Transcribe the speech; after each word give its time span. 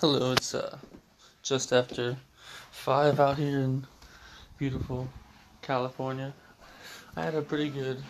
Hello, 0.00 0.32
it's 0.32 0.54
uh, 0.54 0.78
just 1.42 1.74
after 1.74 2.16
five 2.70 3.20
out 3.20 3.36
here 3.36 3.60
in 3.60 3.86
beautiful 4.56 5.06
California. 5.60 6.32
I 7.14 7.24
had 7.24 7.34
a 7.34 7.42
pretty 7.42 7.68
good 7.68 8.02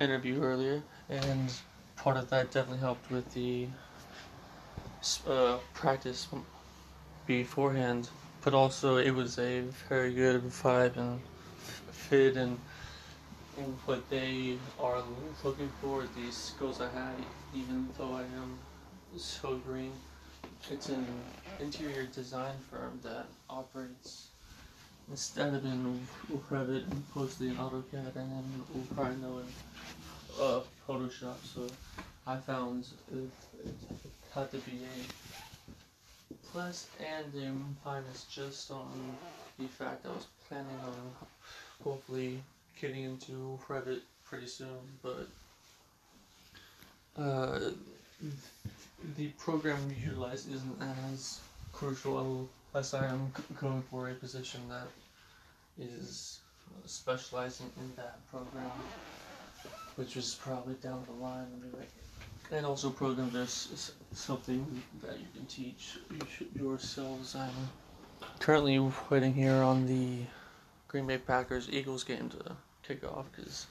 interview 0.00 0.42
earlier, 0.42 0.82
and 1.08 1.52
part 1.94 2.16
of 2.16 2.28
that 2.30 2.50
definitely 2.50 2.80
helped 2.80 3.08
with 3.08 3.32
the 3.34 3.68
uh, 5.28 5.58
practice 5.74 6.26
beforehand. 7.24 8.08
But 8.42 8.52
also, 8.52 8.96
it 8.96 9.12
was 9.12 9.38
a 9.38 9.60
very 9.88 10.12
good 10.12 10.42
vibe 10.42 10.96
and 10.96 11.20
fit 11.92 12.36
and, 12.36 12.58
and 13.58 13.78
what 13.84 14.10
they 14.10 14.58
are 14.80 15.04
looking 15.44 15.70
for, 15.80 16.02
the 16.02 16.32
skills 16.32 16.80
I 16.80 16.90
had, 16.90 17.14
even 17.54 17.88
though 17.96 18.14
I 18.14 18.22
am 18.22 18.58
so 19.16 19.58
green. 19.58 19.92
It's 20.70 20.88
an 20.88 21.06
interior 21.60 22.04
design 22.06 22.54
firm 22.70 22.98
that 23.02 23.26
operates 23.50 24.28
instead 25.10 25.54
of 25.54 25.64
in 25.64 26.00
Revit, 26.50 26.90
and 26.90 27.02
mostly 27.14 27.48
in 27.48 27.56
AutoCAD, 27.56 28.16
and 28.16 28.32
then 28.32 28.44
we'll 28.72 28.84
probably 28.94 29.16
in 29.40 29.46
uh, 30.40 30.60
Photoshop. 30.88 31.36
So 31.44 31.66
I 32.26 32.36
found 32.36 32.86
it, 33.12 33.30
it 33.64 33.74
had 34.34 34.50
to 34.50 34.58
be 34.58 34.80
a 34.82 36.34
plus 36.50 36.86
and 37.00 37.34
a 37.42 37.52
minus 37.86 38.24
just 38.30 38.70
on 38.70 39.16
the 39.58 39.66
fact 39.66 40.06
I 40.06 40.08
was 40.08 40.26
planning 40.48 40.80
on 40.86 41.10
hopefully 41.82 42.40
getting 42.80 43.04
into 43.04 43.58
Revit 43.68 44.00
pretty 44.24 44.46
soon, 44.46 44.68
but 45.02 45.28
uh, 47.16 47.70
the 49.16 49.28
program 49.38 49.76
we 49.88 49.94
utilize 49.94 50.46
isn't 50.46 50.82
as 51.12 51.40
crucial 51.72 52.48
unless 52.72 52.94
I 52.94 53.06
am 53.06 53.32
going 53.60 53.82
for 53.90 54.10
a 54.10 54.14
position 54.14 54.60
that 54.68 54.88
is 55.78 56.40
specializing 56.86 57.70
in 57.78 57.92
that 57.96 58.18
program, 58.30 58.70
which 59.96 60.16
is 60.16 60.38
probably 60.40 60.74
down 60.74 61.04
the 61.06 61.24
line. 61.24 61.46
Anyway. 61.62 61.86
And 62.50 62.66
also, 62.66 62.90
program 62.90 63.30
this 63.30 63.92
something 64.12 64.82
that 65.02 65.18
you 65.18 65.26
can 65.34 65.46
teach 65.46 65.98
yourselves. 66.54 67.34
I'm 67.34 67.50
currently 68.38 68.78
waiting 69.10 69.34
here 69.34 69.62
on 69.62 69.86
the 69.86 70.18
Green 70.88 71.06
Bay 71.06 71.18
Packers 71.18 71.68
Eagles 71.70 72.04
game 72.04 72.28
to 72.30 72.56
kick 72.86 73.04
off 73.04 73.26
because 73.34 73.66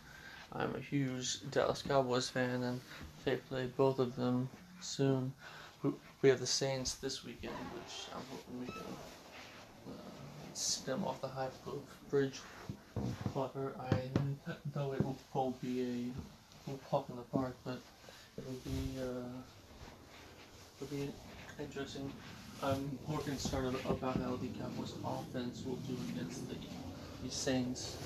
I'm 0.52 0.76
a 0.76 0.80
huge 0.80 1.50
Dallas 1.52 1.82
Cowboys 1.82 2.30
fan 2.30 2.64
and 2.64 2.82
they 3.26 3.36
play 3.36 3.68
both 3.78 4.00
of 4.00 4.16
them 4.16 4.50
soon. 4.84 5.34
We 6.22 6.30
have 6.30 6.40
the 6.40 6.48
Saints 6.48 6.96
this 6.96 7.26
weekend, 7.26 7.54
which 7.74 8.08
I'm 8.16 8.22
hoping 8.32 8.60
we 8.62 8.66
can 8.68 8.96
uh, 9.88 9.92
stem 10.54 11.04
off 11.04 11.20
the 11.20 11.28
high 11.28 11.50
Bridge 12.10 12.40
Water. 13.34 13.74
I 13.80 13.96
know 14.76 14.94
it 14.94 15.04
will 15.04 15.18
probably 15.32 15.70
be 15.70 16.12
a 16.68 16.72
walk 16.92 17.10
in 17.10 17.18
the 17.18 17.24
park, 17.24 17.56
but 17.66 17.80
it'll 18.38 18.52
be 18.64 19.02
uh, 19.02 19.42
it'll 20.82 20.96
be 20.96 21.12
interesting. 21.60 22.12
I'm 22.62 22.98
more 23.10 23.20
concerned 23.20 23.76
about 23.84 24.16
how 24.18 24.38
the 24.38 24.48
Cowboys 24.60 24.94
offense 25.04 25.64
will 25.66 25.76
do 25.78 25.98
against 26.14 26.48
the 26.50 27.30
Saints 27.30 27.98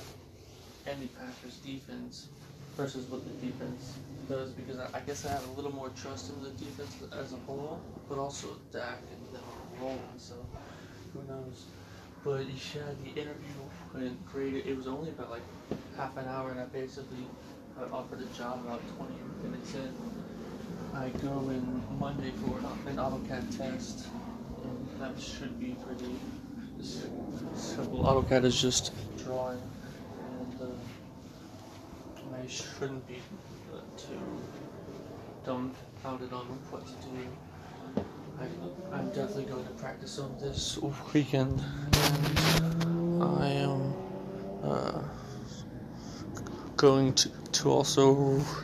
and 0.87 0.99
the 1.01 1.07
Packers 1.07 1.57
defense 1.57 2.29
versus 2.77 3.09
what 3.09 3.21
the 3.25 3.45
defense 3.45 3.97
does 4.29 4.51
because 4.51 4.77
I, 4.77 4.87
I 4.93 4.99
guess 5.01 5.25
I 5.25 5.31
have 5.31 5.45
a 5.49 5.51
little 5.53 5.73
more 5.73 5.89
trust 5.89 6.31
in 6.31 6.43
the 6.43 6.51
defense 6.51 6.95
as 7.11 7.33
a 7.33 7.37
whole, 7.47 7.81
but 8.07 8.19
also 8.19 8.47
Dak 8.71 8.99
and 9.11 9.35
them 9.35 9.43
rolling. 9.81 9.99
So 10.17 10.35
who 11.13 11.23
knows? 11.27 11.65
But 12.23 12.45
yeah, 12.75 12.83
the 13.03 13.09
interview 13.09 13.57
went 13.93 14.25
great. 14.25 14.65
It 14.65 14.77
was 14.77 14.87
only 14.87 15.09
about 15.09 15.31
like 15.31 15.41
half 15.97 16.15
an 16.17 16.27
hour, 16.27 16.51
and 16.51 16.59
I 16.59 16.65
basically 16.65 17.25
got 17.79 17.91
offered 17.91 18.21
a 18.21 18.37
job 18.37 18.61
about 18.65 18.81
20 18.97 19.13
minutes 19.43 19.73
in. 19.73 19.93
I 20.93 21.09
go 21.09 21.49
in 21.49 21.83
Monday 21.99 22.31
for 22.45 22.57
an 22.89 22.97
AutoCAD 22.97 23.57
test, 23.57 24.07
and 24.63 25.01
that 25.01 25.19
should 25.19 25.59
be 25.59 25.75
pretty 25.85 26.15
simple. 26.75 28.03
AutoCAD 28.03 28.45
is 28.45 28.59
just 28.59 28.93
drawing 29.23 29.61
Shouldn't 32.47 33.05
be 33.07 33.17
uh, 33.73 33.79
too 33.97 34.17
dumbfounded 35.45 36.31
on 36.31 36.45
what 36.71 36.85
to 36.87 36.93
do. 36.93 38.03
I, 38.39 38.95
I'm 38.95 39.09
definitely 39.09 39.45
going 39.45 39.65
to 39.65 39.71
practice 39.71 40.17
on 40.17 40.33
this 40.39 40.79
weekend, 41.13 41.61
and 41.91 43.23
I 43.23 43.47
am 43.49 43.93
uh, 44.63 45.01
going 46.77 47.13
to, 47.15 47.29
to 47.29 47.69
also 47.69 48.13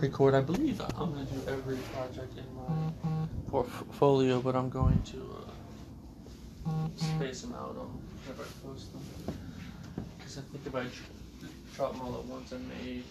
record. 0.01 0.33
I 0.33 0.41
believe 0.41 0.79
I'm 0.97 1.13
going 1.13 1.27
to 1.27 1.33
do 1.33 1.41
every 1.50 1.77
project 1.94 2.38
in 2.38 2.45
my 2.55 3.27
portfolio, 3.50 4.39
but 4.39 4.55
I'm 4.55 4.69
going 4.69 5.01
to 5.07 5.38
uh, 6.69 6.88
space 6.95 7.41
them 7.41 7.53
out 7.53 7.75
on 7.77 8.00
whenever 8.23 8.44
I 8.44 8.67
post 8.67 8.94
them. 8.94 9.01
Because 10.17 10.38
I 10.38 10.41
think 10.41 10.65
if 10.67 10.73
I 10.73 10.85
drop 11.75 11.91
them 11.91 12.01
all 12.01 12.15
at 12.19 12.25
once, 12.25 12.53
I 12.53 12.57
may 12.57 13.01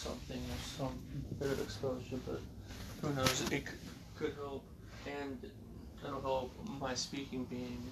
something 0.00 0.38
or 0.38 0.60
some 0.78 0.98
bit 1.38 1.50
of 1.50 1.60
exposure, 1.60 2.18
but 2.26 2.40
who 3.02 3.14
knows? 3.14 3.50
It 3.52 3.64
could 4.16 4.34
help, 4.34 4.64
and 5.06 5.38
it'll 6.02 6.22
help 6.22 6.52
my 6.80 6.94
speaking 6.94 7.44
being 7.44 7.82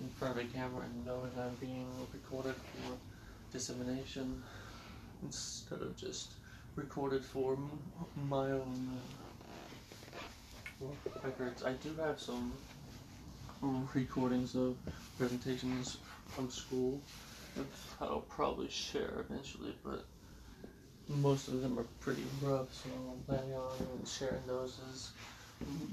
in 0.00 0.08
front 0.18 0.38
of 0.38 0.44
a 0.44 0.48
camera 0.48 0.82
and 0.84 1.06
knowing 1.06 1.30
I'm 1.38 1.54
being 1.60 1.86
recorded 2.12 2.54
for 2.54 2.96
dissemination 3.52 4.42
instead 5.22 5.80
of 5.80 5.96
just 5.96 6.32
recorded 6.74 7.24
for 7.24 7.56
my 8.28 8.50
own 8.50 8.90
uh, 10.82 10.86
records. 11.24 11.64
I 11.64 11.72
do 11.72 11.94
have 11.98 12.20
some 12.20 12.52
recordings 13.94 14.54
of 14.54 14.76
presentations 15.16 15.96
from 16.28 16.50
school 16.50 17.00
that 17.56 17.64
I'll 18.02 18.20
probably 18.20 18.68
share 18.68 19.24
eventually, 19.28 19.74
but 19.82 20.04
most 21.22 21.48
of 21.48 21.62
them 21.62 21.78
are 21.78 21.86
pretty 22.00 22.24
rough, 22.42 22.72
so 22.72 22.90
I'm 22.94 23.20
planning 23.26 23.54
on 23.54 23.72
sharing 24.06 24.46
those 24.46 24.78
as 24.92 25.10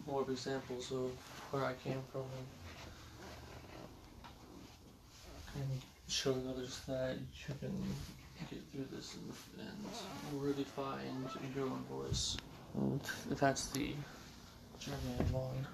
more 0.06 0.22
of 0.22 0.30
examples 0.30 0.92
of 0.92 1.12
where 1.52 1.64
I 1.64 1.74
came 1.84 2.02
from 2.12 2.24
and, 5.56 5.82
showing 6.08 6.48
others 6.48 6.82
that 6.88 7.16
you 7.16 7.56
can 7.60 7.72
get 8.50 8.60
through 8.72 8.88
this 8.96 9.16
and, 9.16 9.68
and 9.68 10.42
really 10.42 10.64
find 10.64 11.28
your 11.56 11.66
own 11.66 11.84
voice. 11.90 12.38
And 12.76 13.02
that's 13.30 13.68
the 13.68 13.96
journey 14.80 14.98
I'm 15.20 15.36
on. 15.36 15.68